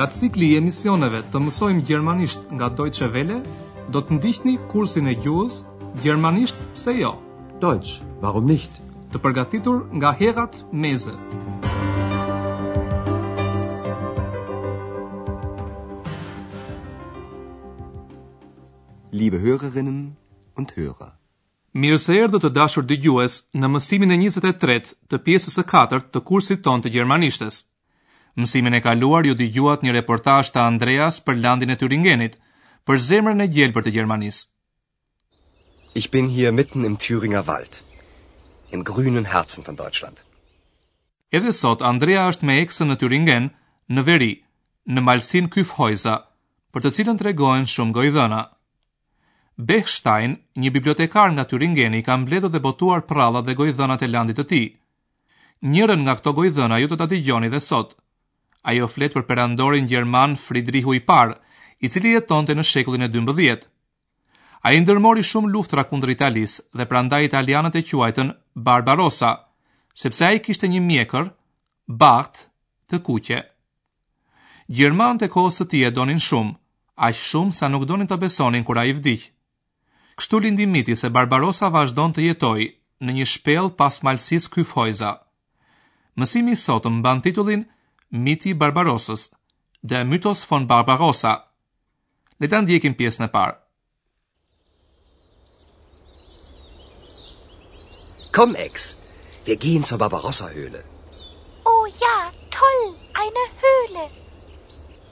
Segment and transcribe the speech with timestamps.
[0.00, 3.42] nga cikli i emisioneve të mësojmë gjermanisht nga Deutsche Welle,
[3.92, 5.58] do të ndihni kursin e gjuhës
[6.02, 7.10] Gjermanisht se jo.
[7.60, 8.70] Dojtës, warum nicht?
[9.12, 11.12] Të përgatitur nga Herat Meze.
[19.12, 20.14] Liebe Hörerinnen
[20.56, 21.12] und Hörer.
[21.76, 26.22] Mirë se erdhë të dashur gjuhës në mësimin e 23 të pjesës së 4 të
[26.30, 27.66] kursit ton të gjermanishtes.
[28.38, 32.36] Mësimin e kaluar ju dëgjuat një reportazh të Andreas për landin e Thüringenit,
[32.86, 34.46] për zemrën e gjelbër të Gjermanisë.
[35.98, 37.80] Ich bin hier mitten im Thüringer Wald,
[38.70, 40.22] im grünen Herzen von Deutschland.
[41.34, 43.50] Edhe sot Andrea është me eksën në Thüringen,
[43.90, 44.32] në veri,
[44.86, 46.14] në Malsin Kyfhoiza,
[46.72, 48.40] për të cilën tregohen shumë gojdhëna.
[49.72, 54.44] Bechstein, një bibliotekar nga Thüringeni, ka mbledhur dhe botuar prallat dhe gojdhënat e landit të
[54.52, 54.68] tij.
[55.74, 57.98] Njërën nga këto gojdhëna ju do ta dëgjoni edhe sot
[58.68, 61.36] ajo flet për perandorin Gjerman Fridrihu i parë,
[61.80, 63.60] i cili jetonte në shekullin e 12.
[64.68, 68.32] A i ndërmori shumë luftra kundër Italis dhe pranda italianët e quajtën
[68.66, 69.30] Barbarossa,
[70.02, 71.30] sepse a i kishte një mjekër,
[72.02, 72.42] Bart,
[72.90, 73.38] të kuqe.
[74.68, 76.52] Gjerman të kohës të tje donin shumë,
[77.00, 79.30] a shumë sa nuk donin të besonin kura i vdikë.
[80.20, 82.68] Kështu lindi miti se Barbarossa vazhdon të jetoj
[83.08, 85.14] në një shpel pas malsis kyfhojza.
[86.20, 87.78] Mësimi sotë mban titullin Barbarossa,
[88.10, 89.30] Miti Barbarosës,
[89.84, 91.32] Der Mythos von Barbarossa.
[92.40, 93.54] Le ta ndjekim pjesën e parë.
[98.34, 98.94] Komm, Ex,
[99.46, 100.82] wir gehen zur Barbarossa-Höhle.
[101.64, 102.18] Oh ja,
[102.50, 102.82] toll,
[103.14, 104.06] eine Höhle.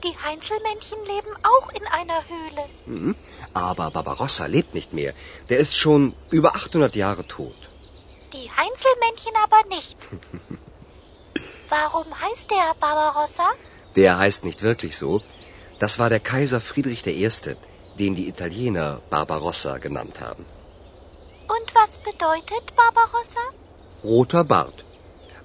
[0.02, 2.64] Die Heinzelmännchen leben auch in einer Höhle.
[2.86, 3.14] Hm?
[3.54, 5.14] aber Barbarossa lebt nicht mehr.
[5.48, 7.70] Der ist schon über 800 Jahre tot.
[8.32, 9.96] Die Heinzelmännchen aber nicht.
[11.70, 13.48] Warum heißt der Barbarossa?
[13.94, 15.20] Der heißt nicht wirklich so.
[15.78, 17.28] Das war der Kaiser Friedrich I.,
[17.98, 20.44] den die Italiener Barbarossa genannt haben.
[21.56, 23.44] Und was bedeutet Barbarossa?
[24.04, 24.84] Roter Bart.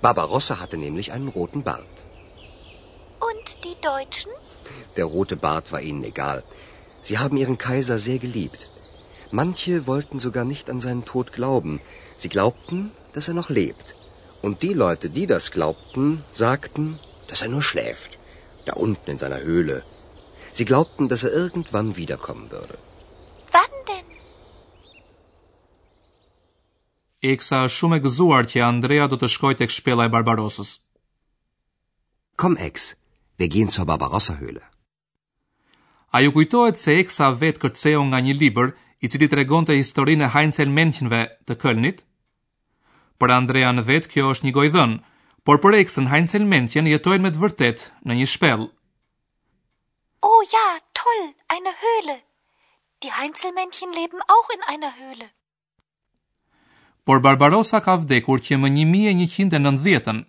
[0.01, 1.97] Barbarossa hatte nämlich einen roten Bart.
[3.29, 4.31] Und die Deutschen?
[4.97, 6.43] Der rote Bart war ihnen egal.
[7.01, 8.67] Sie haben ihren Kaiser sehr geliebt.
[9.31, 11.81] Manche wollten sogar nicht an seinen Tod glauben.
[12.15, 13.95] Sie glaubten, dass er noch lebt.
[14.45, 16.99] Und die Leute, die das glaubten, sagten,
[17.29, 18.11] dass er nur schläft,
[18.65, 19.77] da unten in seiner Höhle.
[20.57, 22.77] Sie glaubten, dass er irgendwann wiederkommen würde.
[23.57, 24.09] Wann denn?
[27.31, 30.73] Eksa shumë e gëzuar që Andrea do të shkojë tek shpella e Barbarosës.
[32.43, 32.89] Kom Ex,
[33.37, 34.63] wir gehen zur Barbarossa Höhle.
[36.19, 38.75] Ai kujtohet se Eksa vet kërceu nga një libër
[39.05, 42.03] i cili tregonte historinë e Heinzel Menchenve të Kölnit,
[43.21, 44.93] Për Andrea në vetë kjo është një gojdhën,
[45.47, 48.63] por për eksën Heinzel Menchen jetojnë me të vërtet në një shpel.
[50.29, 50.65] O, oh, ja,
[50.99, 52.15] toll, e në hëllë.
[53.03, 55.27] Di Heinzel Menchen leben auch in einer Höhle.
[57.03, 60.21] Por Barbarossa ka vdekur që më 1190-ën,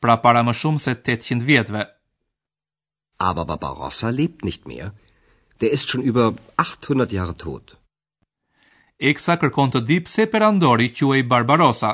[0.00, 1.82] pra para më shumë se 800 vjetëve.
[3.28, 4.92] Aber Barbarossa lebt nicht mehr.
[5.60, 6.28] Der ist schon über
[6.62, 7.74] 800 Jahre tot.
[9.10, 11.90] Eksa kërkon të di pse Perandori që e Barbarossa.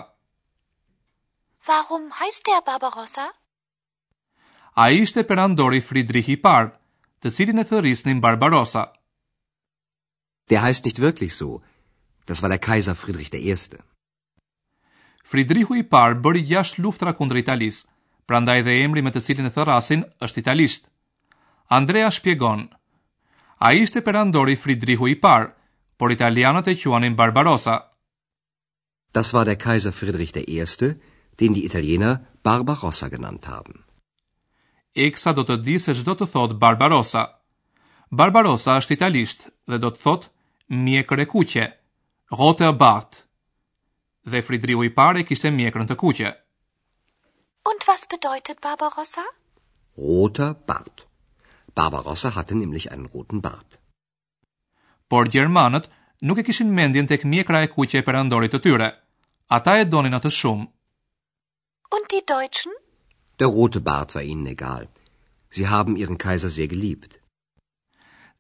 [1.72, 3.24] Warum heißt der Barbarossa?
[4.82, 6.68] A ishte perandori Friedrich i parë,
[7.22, 8.84] të cilin e thërisnin Barbarossa.
[10.50, 11.62] Der heißt nicht wirklich so.
[12.26, 13.56] Das war der Kaiser Friedrich I.
[15.24, 17.86] Friedrichu i parë bëri jashtë luftra kundër Italisë,
[18.30, 20.82] prandaj dhe emri me të cilin e thërasin është italisht.
[21.78, 22.68] Andrea shpjegon.
[23.58, 25.50] A ishte perandori Fridrihu i parë,
[25.98, 27.76] por italianët e quanin Barbarossa.
[29.12, 30.62] Das war der Kaiser Friedrich I
[31.40, 33.84] den die Italiener Barbarossa genannt haben.
[34.96, 37.22] Eksa do të di se çdo të thot Barbarossa.
[38.10, 40.22] Barbarossa është italisht dhe do të thot
[40.84, 41.66] mjekër e kuqe,
[42.38, 43.26] Rote Bart.
[44.30, 46.30] Dhe Fridriu i parë kishte mjekrën të kuqe.
[47.70, 49.24] Und was bedeutet Barbarossa?
[49.98, 51.04] Rote Bart.
[51.76, 53.80] Barbarossa hatte nämlich einen roten Bart.
[55.08, 55.84] Por gjermanët
[56.22, 58.88] nuk e kishin mendjen tek mjekra e kuqe e perandorit të tyre.
[59.56, 60.66] Ata e donin atë shumë.
[61.94, 62.72] Und die Deutschen?
[63.38, 64.88] Der rote Bart war ihnen egal.
[65.50, 67.12] Sie haben ihren Kaiser sehr geliebt.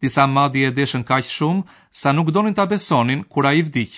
[0.02, 1.62] Disa madhi e deshën kaq shumë
[2.00, 3.94] sa nuk donin ta besonin kur ai vdiq.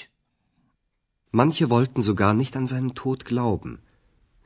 [1.40, 3.72] Manche wollten sogar nicht an seinen Tod glauben.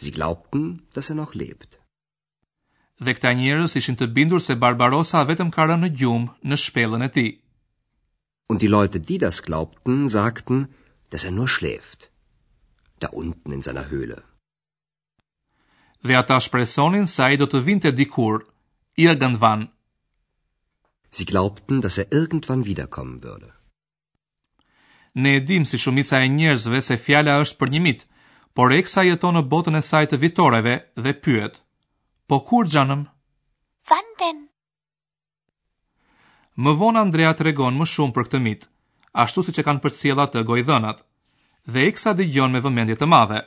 [0.03, 0.63] Sie glaubten,
[0.95, 1.71] dass er noch lebt.
[3.05, 7.07] Dhe këta njerëz ishin të bindur se Barbarosa vetëm ka rënë në gjumë në shpellën
[7.09, 7.31] e tij.
[8.51, 10.67] Und die Leute, die das glaubten, sagten,
[11.11, 12.09] dass er nur schläft.
[13.01, 14.23] Da unten in seiner Höhle
[16.03, 18.43] dhe ata shpresonin se ai do të vinte dikur,
[18.99, 19.69] irgendwann.
[21.11, 23.49] Sie glaubten, dass er irgendwann wiederkommen würde.
[25.15, 28.07] Ne dim si shumica e njerëzve se fjala është për një mit,
[28.57, 31.61] por Eksa jeton në botën e saj të vitoreve dhe pyet:
[32.29, 33.03] Po kur xhanëm?
[33.91, 34.41] Wann denn?
[36.57, 38.67] Më vonë Andrea tregon më shumë për këtë mit,
[39.13, 40.99] ashtu siç e kanë përcjellat të gojdhënat.
[41.73, 43.43] Dhe Eksa dëgjon me vëmendje të madhe.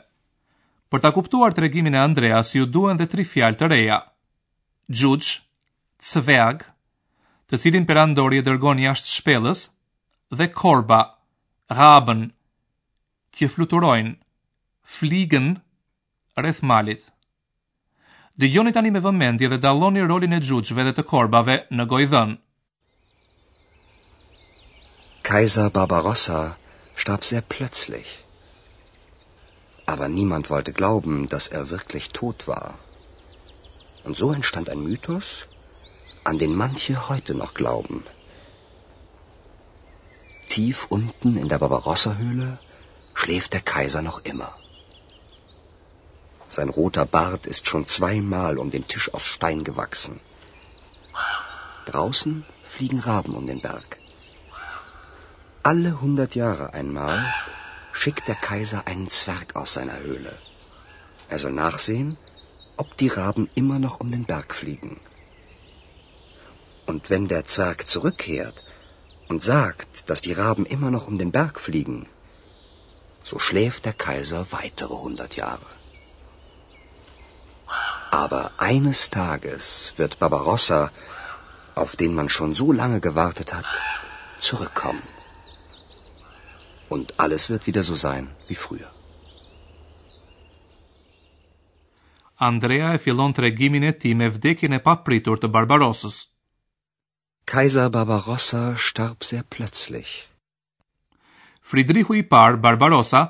[0.93, 3.97] Për ta kuptuar tregimin e si ju duhen dhe tri fjalë të reja.
[4.99, 5.29] Gjuch,
[6.09, 6.61] cveag,
[7.49, 9.61] të cilin perandori e dërgon jashtë shpellës,
[10.37, 10.99] dhe korba,
[11.79, 12.21] rabën,
[13.35, 14.13] që fluturojnë,
[14.95, 15.47] fligën,
[16.41, 17.01] rreth malit.
[18.41, 22.35] Dëgjoni tani me vëmendje dhe dalloni rolin e gjuchve dhe të korbave në gojdhën.
[25.29, 26.41] Kaiser Barbarossa
[27.03, 28.15] starb sehr plötzlich.
[29.85, 32.73] Aber niemand wollte glauben, dass er wirklich tot war.
[34.03, 35.47] Und so entstand ein Mythos,
[36.23, 38.03] an den manche heute noch glauben.
[40.49, 42.59] Tief unten in der Barbarossa-Höhle
[43.13, 44.51] schläft der Kaiser noch immer.
[46.49, 50.19] Sein roter Bart ist schon zweimal um den Tisch aus Stein gewachsen.
[51.85, 52.45] Draußen
[52.77, 53.97] fliegen Raben um den Berg.
[55.63, 57.33] Alle hundert Jahre einmal
[58.01, 60.33] schickt der Kaiser einen Zwerg aus seiner Höhle.
[61.29, 62.17] Er soll nachsehen,
[62.75, 64.99] ob die Raben immer noch um den Berg fliegen.
[66.89, 68.59] Und wenn der Zwerg zurückkehrt
[69.29, 72.07] und sagt, dass die Raben immer noch um den Berg fliegen,
[73.23, 75.71] so schläft der Kaiser weitere hundert Jahre.
[78.11, 80.91] Aber eines Tages wird Barbarossa,
[81.75, 83.65] auf den man schon so lange gewartet hat,
[84.39, 85.03] zurückkommen.
[86.89, 88.89] Und alles wird wieder so sein, wie früher.
[92.49, 96.15] Andrea e fillon të regimin e ti me vdekin e papritur të Barbarosës.
[97.45, 100.11] Kaiser Barbarossa starb sehr plëtslich.
[101.65, 103.21] Fridrihu i par, Barbarosa,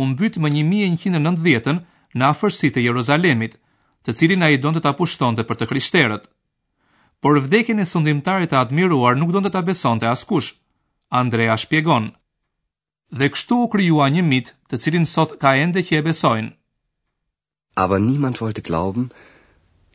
[0.00, 1.82] unbytë me 1190
[2.14, 3.58] në afërsi të Jeruzalemit,
[4.04, 6.24] të cilin a i do të ta pushtonte të për të krishterët.
[7.20, 10.52] Por vdekin e sundimtarit të admiruar nuk donte të ta beson të askush.
[11.22, 12.12] Andrea shpjegonë
[13.18, 16.52] dhe kështu u krijua një mit, të cilin sot ka ende që e besojnë.
[17.84, 19.06] Aber niemand wollte glauben,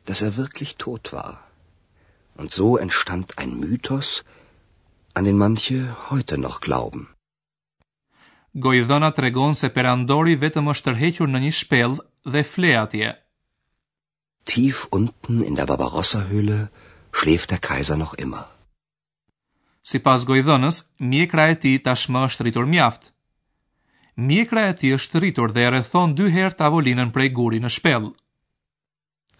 [0.08, 1.34] dass er wirklich tot war.
[2.40, 4.12] Und so entstand ein Mythos,
[5.14, 5.78] an den manche
[6.10, 7.04] heute noch glauben.
[8.66, 13.10] Gojdhëna tregon se Perandori vetëm është tërhequr në një shpellë dhe fle atje.
[14.52, 16.60] Tief unten in der Barbarossa Höhle
[17.12, 18.48] schläft der Kaiser noch immer
[19.90, 20.76] si pas gojdhënës,
[21.10, 23.02] mjekra e ti tashmë është rritur mjaft.
[24.28, 28.10] Mjekra e ti është rritur dhe e rethon dy herë tavolinën prej guri në shpelë.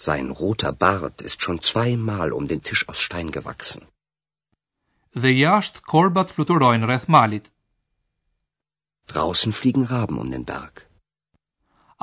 [0.06, 3.82] Sein roter Bart ist schon zweimal um den Tisch aus Stein gewachsen.
[5.23, 7.47] Dhe jashtë korbat fluturojnë rreth malit.
[9.12, 10.82] Draußen fliegen Raben um den Berg.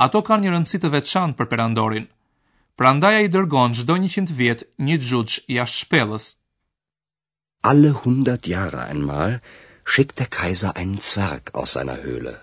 [0.05, 2.07] Ato kanë një rëndësi të veçantë për Perandorin.
[2.79, 6.27] Prandaj ai dërgon çdo 100 vjet një xhuxh jashtë shpellës
[7.61, 9.41] alle 100 Jahre einmal
[9.83, 12.35] schickt der Kaiser einen Zwerg aus seiner Höhle.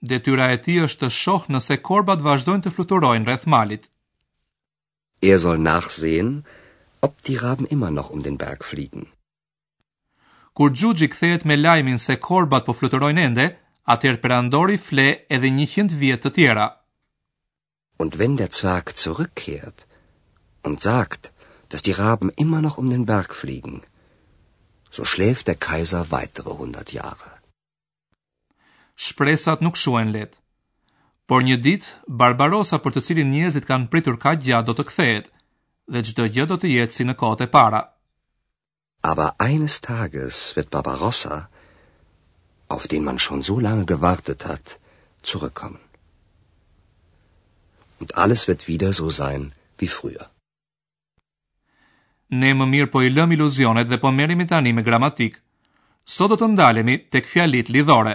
[0.00, 3.88] Detyra e tij është të shoh nëse korbat vazhdojnë të fluturojnë rreth malit.
[5.30, 6.30] Er soll nachsehen,
[7.06, 9.08] ob die Raben immer noch um den Berg fliegen.
[10.54, 13.46] Kur Xhuxhi kthehet me lajmin se korbat po fluturojnë ende,
[13.94, 16.66] atëherë Perandori fle edhe 100 vjet të tjera.
[18.00, 19.86] Und wenn der Zwerg zurückkehrt
[20.62, 21.32] und sagt,
[21.70, 23.82] dass die Raben immer noch um den Berg fliegen.
[24.90, 27.30] So schläft der Kaiser weitere hundert Jahre.
[29.04, 30.32] Shpresat nuk shuhen let.
[31.28, 31.84] Por një dit,
[32.22, 35.26] Barbarosa për të cilin njerëzit kanë pritur ka gjatë do të kthehet
[35.92, 37.80] dhe çdo gjë do të jetë si në kohët e para.
[39.12, 41.36] Aber eines Tages wird Barbarossa,
[42.74, 44.78] auf den man schon so lange gewartet hat,
[45.30, 45.84] zurückkommen.
[48.00, 50.26] Und alles wird wieder so sein wie früher
[52.30, 55.38] ne më mirë po i lëm iluzionet dhe po merrim tani me gramatik.
[56.04, 58.14] Sot do të ndalemi tek fjalit lidhore.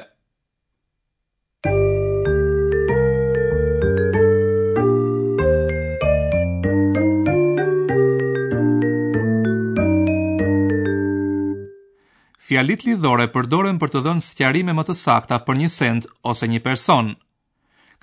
[12.44, 16.62] Fjalit lidhore përdoren për të dhënë sqarime më të sakta për një send ose një
[16.66, 17.14] person.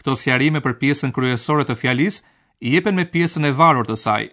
[0.00, 2.24] Këto sqarime për pjesën kryesore të fjalisë
[2.66, 4.30] i jepen me pjesën e varur të saj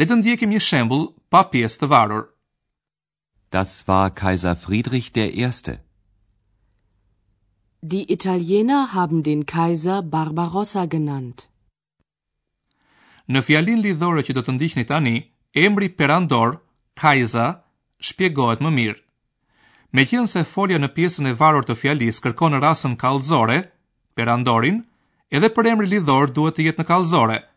[0.00, 2.22] le të ndjekim një shembull pa pjesë të varur.
[3.52, 5.74] Das war Kaiser Friedrich der Erste.
[7.94, 11.48] Die Italiener haben den Kaiser Barbarossa genannt.
[13.32, 15.16] Në fjalin lidhore që do të ndiqni tani,
[15.66, 16.54] emri perandor,
[17.02, 17.58] Kaiser,
[18.08, 19.00] shpjegohet më mirë.
[19.92, 23.58] Me se folja në pjesën e varur të fjalis kërkon rasën kalzore,
[24.16, 24.78] perandorin,
[25.28, 27.36] edhe për emri lidhor duhet të jetë në kallëzore.
[27.40, 27.51] kalzore,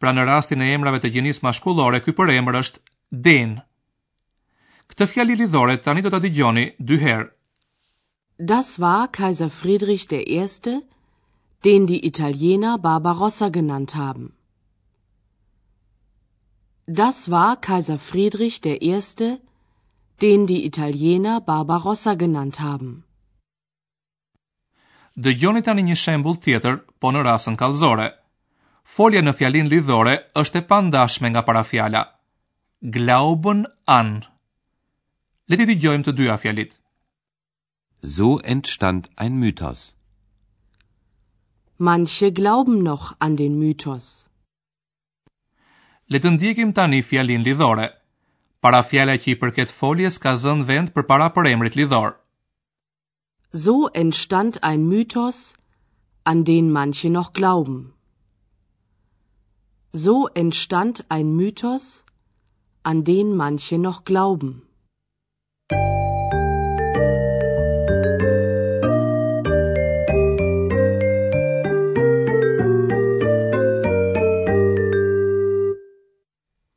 [0.00, 2.80] pra në rastin e emrave të gjinis mashkullore, ky për emrë është
[3.26, 3.52] Den.
[4.90, 6.20] Këtë fjali lidhore tani do të
[6.88, 7.28] dy herë.
[8.52, 10.80] Das war Kaiser Friedrich der Erste,
[11.64, 14.32] den die Italiener Barbarossa genannt haben.
[16.88, 19.38] Das war Kaiser Friedrich der Erste,
[20.20, 23.04] den die Italiener Barbarossa genannt haben.
[25.16, 28.08] Dëgjoni tani një shembull tjetër, po në rasën kallëzore
[28.96, 32.00] folja në fjalin lidhore është e pandashme nga parafjala.
[32.96, 33.60] Glauben
[33.98, 34.08] an.
[35.52, 36.72] Leti të gjojmë të dyja fjalit.
[38.14, 39.84] So entstand ein mythos.
[41.88, 44.08] Manche glauben noch an den mythos.
[46.12, 47.86] Letë ndjekim tani fjalin lidhore.
[48.64, 52.16] Parafjala që i përket foljes ka zënë vend për para për emrit lidhor.
[53.64, 55.44] So entstand ein mythos,
[56.32, 57.78] an den manche noch glauben.
[59.92, 62.04] So entstand ein Mythos,
[62.84, 64.62] an den manche noch glauben.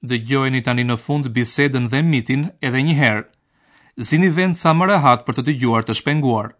[0.01, 3.23] Dhe gjojni tani në fund bisedën dhe mitin edhe njëherë.
[4.09, 6.55] Zini vend sa më rahat për të të gjuar të shpenguar.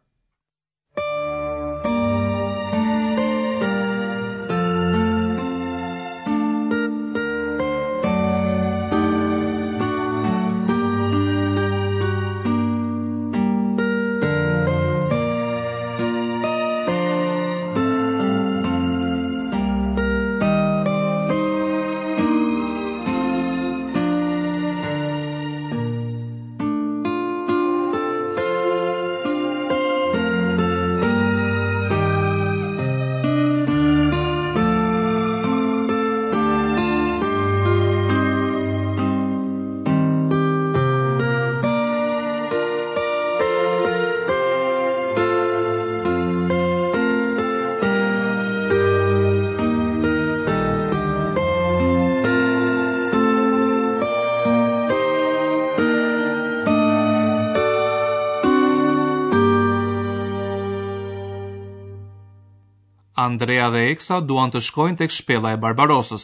[63.26, 66.24] Andrea dhe Eksa duan të shkojnë tek shpella e Barbarosës.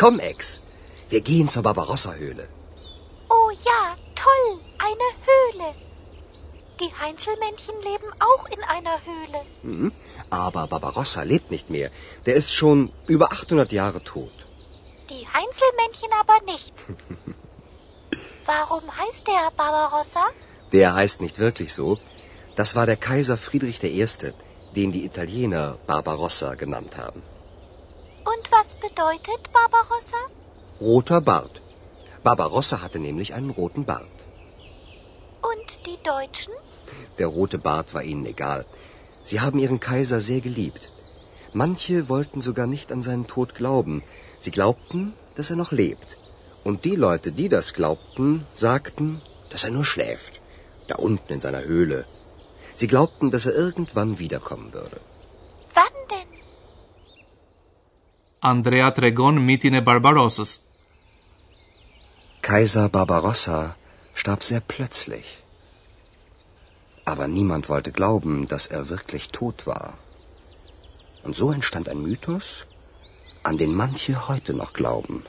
[0.00, 0.40] Komm, Ex.
[1.12, 2.46] Wir gehen zur Barbarossa-Höhle.
[3.36, 3.78] Oh ja,
[4.22, 4.46] toll,
[4.88, 5.68] eine Höhle.
[6.80, 9.40] Die Heinzelmännchen leben auch in einer Höhle.
[9.64, 9.92] Hm,
[10.46, 11.88] aber Barbarossa lebt nicht mehr.
[12.26, 12.78] Der ist schon
[13.14, 14.36] über 800 Jahre tot.
[15.12, 16.74] Die Heinzelmännchen aber nicht.
[18.52, 20.26] Warum heißt der Barbarossa?
[20.74, 21.88] Der heißt nicht wirklich so.
[22.56, 24.04] Das war der Kaiser Friedrich I.,
[24.76, 27.22] den die Italiener Barbarossa genannt haben.
[28.32, 30.22] Und was bedeutet Barbarossa?
[30.80, 31.60] Roter Bart.
[32.24, 34.16] Barbarossa hatte nämlich einen roten Bart.
[35.50, 36.54] Und die Deutschen?
[37.18, 38.64] Der rote Bart war ihnen egal.
[39.24, 40.88] Sie haben ihren Kaiser sehr geliebt.
[41.52, 44.02] Manche wollten sogar nicht an seinen Tod glauben.
[44.38, 46.16] Sie glaubten, dass er noch lebt.
[46.64, 49.20] Und die Leute, die das glaubten, sagten,
[49.50, 50.40] dass er nur schläft.
[50.88, 52.04] Da unten in seiner Höhle,
[52.80, 55.00] Sie glaubten, dass er irgendwann wiederkommen würde.
[55.78, 56.30] Wann denn?
[58.52, 60.50] Andrea Tregon mitine Barbarosses.
[62.42, 63.58] Kaiser Barbarossa
[64.22, 65.30] starb sehr plötzlich.
[67.12, 69.94] Aber niemand wollte glauben, dass er wirklich tot war.
[71.24, 72.66] Und so entstand ein Mythos,
[73.42, 75.22] an den manche heute noch glauben.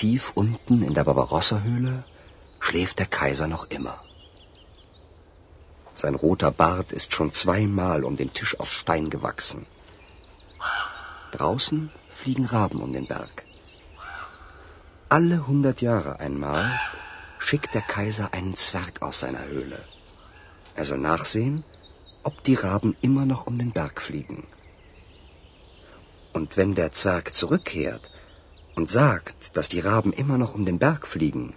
[0.00, 2.04] Tief unten in der Barbarossa-Höhle
[2.60, 3.98] schläft der Kaiser noch immer.
[5.94, 9.66] Sein roter Bart ist schon zweimal um den Tisch aus Stein gewachsen.
[11.32, 13.44] Draußen fliegen Raben um den Berg.
[15.10, 16.80] Alle hundert Jahre einmal
[17.38, 19.84] schickt der Kaiser einen Zwerg aus seiner Höhle.
[20.76, 21.62] Er soll nachsehen,
[22.22, 24.46] ob die Raben immer noch um den Berg fliegen.
[26.32, 28.08] Und wenn der Zwerg zurückkehrt
[28.76, 31.54] und sagt, dass die Raben immer noch um den Berg fliegen,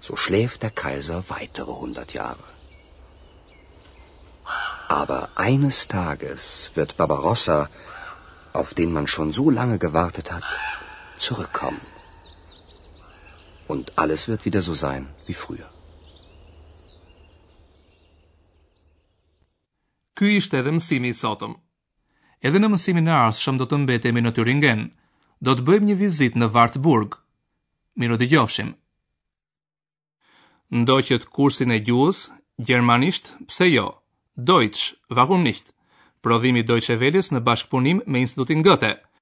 [0.00, 2.42] so schläft der Kaiser weitere hundert Jahre.
[5.00, 7.68] Aber eines Tages wird Barbarossa,
[8.52, 10.44] auf den man schon so lange gewartet hat,
[11.16, 11.80] zurückkommen.
[13.68, 15.68] Und alles wird wieder so sein wie früher.
[20.18, 21.54] Ky ishte edhe mësimi i sotëm.
[22.50, 24.82] Edhe në mësimin e ardhshëm do të mbetemi në Turingen.
[25.48, 27.16] Do të bëjmë një vizitë në Wartburg.
[28.02, 28.74] Mirë dëgjofshim.
[30.82, 32.26] Ndoqët kursin e gjuhës
[32.68, 33.88] gjermanisht, pse jo?
[34.36, 35.74] Deutsch, warum nicht?
[36.22, 38.96] Prodhimi i Deutsche Welles në bashkëpunim me Institutin Goethe.